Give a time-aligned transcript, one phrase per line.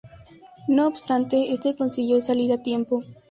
[0.67, 3.01] No obstante, este consiguió salir a tiempo.